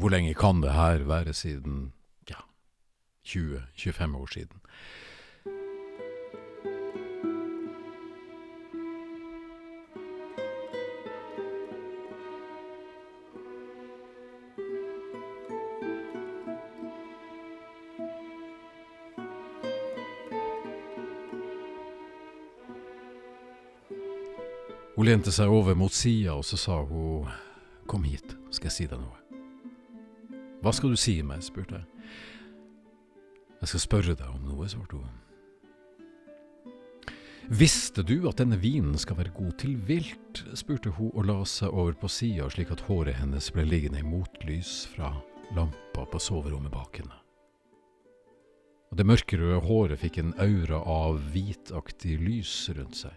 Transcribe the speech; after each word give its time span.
Hvor 0.00 0.08
lenge 0.08 0.34
kan 0.34 0.62
det 0.62 0.72
her 0.72 1.02
være 1.04 1.32
siden, 1.32 1.92
ja, 2.30 2.34
20-25 3.26 4.16
år 4.16 4.26
siden? 4.32 4.60
Hun 24.96 25.06
lente 25.06 25.32
seg 25.32 25.48
over 25.48 25.74
mot 25.74 25.92
sida, 25.92 26.32
og 26.32 26.44
så 26.44 26.56
sa 26.56 26.82
hun 26.84 27.28
Kom 27.86 28.02
hit, 28.04 28.36
skal 28.50 28.68
jeg 28.68 28.72
si 28.72 28.86
deg 28.86 29.00
noe. 29.00 29.29
Hva 30.60 30.72
skal 30.76 30.92
du 30.92 30.98
si 31.00 31.20
meg? 31.24 31.42
spurte 31.44 31.80
jeg. 31.80 31.86
Jeg 33.60 33.72
skal 33.72 33.82
spørre 33.84 34.16
deg 34.16 34.28
om 34.28 34.44
noe, 34.48 34.68
svarte 34.68 35.00
hun. 35.00 35.16
Visste 37.50 38.04
du 38.06 38.28
at 38.30 38.38
denne 38.38 38.60
vinen 38.60 38.94
skal 39.00 39.18
være 39.18 39.32
god 39.34 39.56
til 39.58 39.74
vilt? 39.88 40.44
spurte 40.54 40.92
hun 40.94 41.10
og 41.14 41.26
la 41.26 41.40
seg 41.48 41.72
over 41.72 41.96
på 41.98 42.08
sida 42.12 42.46
slik 42.52 42.70
at 42.70 42.84
håret 42.86 43.18
hennes 43.18 43.50
ble 43.56 43.64
liggende 43.66 44.04
i 44.04 44.06
motlys 44.06 44.84
fra 44.92 45.14
lampa 45.56 46.04
på 46.06 46.20
soverommet 46.22 46.72
bak 46.72 47.00
henne. 47.00 47.16
Og 48.90 48.98
det 48.98 49.06
mørkerøde 49.06 49.62
håret 49.64 50.00
fikk 50.02 50.20
en 50.20 50.34
aura 50.42 50.80
av 50.82 51.18
hvitaktig 51.32 52.18
lys 52.20 52.54
rundt 52.76 53.00
seg. 53.02 53.16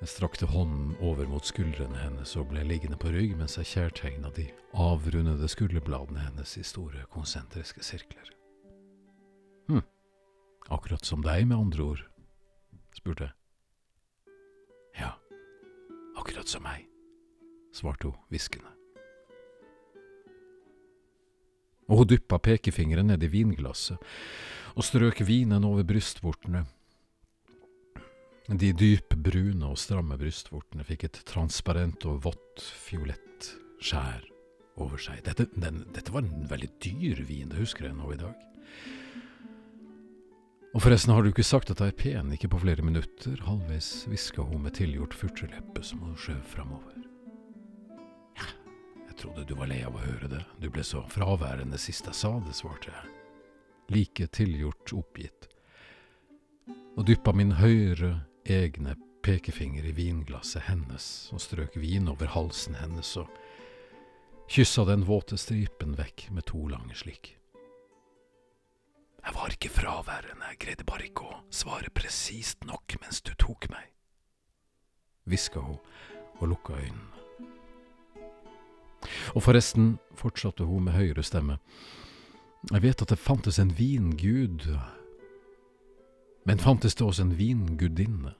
Jeg 0.00 0.08
strakte 0.08 0.46
hånden 0.48 0.94
over 1.04 1.26
mot 1.28 1.44
skuldrene 1.44 1.98
hennes 2.00 2.30
og 2.40 2.46
ble 2.48 2.62
liggende 2.64 2.96
på 2.96 3.10
rygg 3.12 3.34
mens 3.36 3.58
jeg 3.58 3.68
kjærtegna 3.68 4.30
de 4.32 4.46
avrundede 4.72 5.48
skulderbladene 5.52 6.22
hennes 6.24 6.54
i 6.56 6.64
store, 6.64 7.02
konsentriske 7.12 7.84
sirkler. 7.84 8.30
Hm, 9.68 9.84
akkurat 10.72 11.04
som 11.04 11.20
deg, 11.20 11.44
med 11.44 11.58
andre 11.58 11.84
ord, 11.84 12.02
spurte 12.96 13.28
jeg. 13.28 13.36
Ja, 15.02 15.12
akkurat 16.16 16.48
som 16.48 16.64
meg, 16.64 16.88
svarte 17.76 18.08
hun 18.08 18.16
hviskende. 18.32 18.72
Og 21.92 22.00
hun 22.00 22.12
dyppa 22.14 22.40
pekefingeren 22.40 23.12
ned 23.12 23.28
i 23.28 23.34
vinglasset 23.36 24.00
og 24.72 24.86
strøk 24.86 25.20
vinen 25.28 25.66
over 25.68 25.84
brystvortene 25.84 26.64
de 28.58 28.72
dypbrune 28.74 29.62
og 29.68 29.78
stramme 29.78 30.16
brystvortene 30.18 30.82
fikk 30.82 31.04
et 31.06 31.18
transparent 31.28 32.02
og 32.10 32.24
vått 32.24 32.62
fiolett 32.82 33.50
skjær 33.78 34.24
over 34.80 34.98
seg. 34.98 35.20
Dette, 35.26 35.46
den, 35.54 35.84
dette, 35.94 36.10
var 36.10 36.24
en 36.24 36.48
veldig 36.50 36.70
dyr 36.82 37.20
vin, 37.28 37.50
det 37.52 37.60
husker 37.60 37.86
jeg 37.86 37.98
nå 37.98 38.10
i 38.14 38.18
dag. 38.18 38.46
Og 40.70 40.82
forresten 40.82 41.12
har 41.14 41.22
du 41.22 41.32
ikke 41.32 41.46
sagt 41.46 41.70
at 41.70 41.82
jeg 41.82 41.92
er 41.92 41.98
pen, 41.98 42.32
ikke 42.34 42.50
på 42.52 42.60
flere 42.62 42.82
minutter, 42.86 43.38
halvveis 43.46 44.06
hviska 44.10 44.44
hun 44.46 44.64
med 44.66 44.76
tilgjort 44.78 45.14
furteleppe 45.18 45.82
som 45.86 46.02
hun 46.06 46.16
skjøv 46.18 46.42
framover. 46.52 46.98
Ja, 48.38 48.48
jeg 49.08 49.16
trodde 49.18 49.46
du 49.46 49.56
var 49.58 49.70
lei 49.70 49.80
av 49.86 49.98
å 49.98 50.04
høre 50.04 50.30
det, 50.30 50.42
du 50.62 50.68
ble 50.70 50.86
så 50.86 51.02
fraværende 51.10 51.78
sist 51.78 52.06
jeg 52.06 52.18
sa 52.18 52.32
det, 52.46 52.54
svarte 52.58 52.90
jeg, 52.94 53.14
like 53.94 54.30
tilgjort 54.34 54.94
oppgitt, 54.94 55.50
og 56.94 57.06
dyppa 57.06 57.34
min 57.34 57.56
høyre 57.58 58.12
egne 58.44 58.96
pekefinger 59.22 59.84
i 59.84 59.92
vinglasset 59.92 60.64
hennes 60.68 61.04
og 61.34 61.42
strøk 61.44 61.76
vin 61.80 62.08
over 62.08 62.30
halsen 62.32 62.78
hennes 62.80 63.12
og 63.20 63.28
kyssa 64.50 64.86
den 64.88 65.04
våte 65.06 65.38
stripen 65.38 65.94
vekk 65.98 66.30
med 66.34 66.48
to 66.50 66.64
lange 66.68 66.96
slik. 66.98 67.36
Jeg 69.20 69.36
var 69.36 69.52
ikke 69.52 69.68
fraværende, 69.68 70.48
jeg 70.48 70.60
greide 70.64 70.86
bare 70.88 71.06
ikke 71.06 71.28
å 71.28 71.40
svare 71.52 71.92
presist 71.92 72.64
nok 72.64 72.96
mens 73.02 73.20
du 73.20 73.34
tok 73.38 73.68
meg, 73.70 73.84
hviska 75.28 75.60
hun 75.60 75.76
og 76.40 76.46
lukka 76.54 76.78
øynene. 76.80 77.16
Og 79.36 79.44
forresten, 79.44 79.98
fortsatte 80.16 80.64
hun 80.68 80.88
med 80.88 80.96
høyere 80.96 81.22
stemme, 81.24 81.58
jeg 82.68 82.82
vet 82.84 83.02
at 83.04 83.12
det 83.12 83.20
fantes 83.20 83.58
en 83.60 83.70
vingud 83.76 84.66
men 86.50 86.58
fantes 86.58 86.94
det 86.94 87.04
også 87.06 87.22
en 87.22 87.36
vingudinne? 87.38 88.32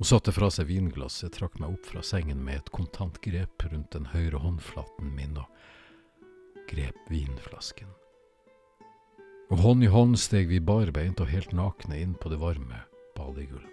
Hun 0.00 0.08
satte 0.08 0.32
fra 0.34 0.48
seg 0.50 0.66
vinglasset, 0.66 1.30
trakk 1.36 1.60
meg 1.62 1.76
opp 1.76 1.84
fra 1.92 2.02
sengen 2.02 2.40
med 2.42 2.58
et 2.58 2.70
kontant 2.74 3.20
grep 3.22 3.62
rundt 3.70 3.94
den 3.94 4.08
høyre 4.10 4.40
håndflaten 4.42 5.12
min 5.14 5.38
og 5.38 5.46
grep 6.66 6.98
vinflasken. 7.06 7.86
Og 9.54 9.62
hånd 9.62 9.86
i 9.86 9.92
hånd 9.94 10.18
steg 10.18 10.50
vi 10.50 10.58
barbeint 10.58 11.22
og 11.22 11.30
helt 11.30 11.54
nakne 11.54 12.02
inn 12.02 12.18
på 12.18 12.34
det 12.34 12.42
varme 12.42 12.82
badegulvet. 13.14 13.71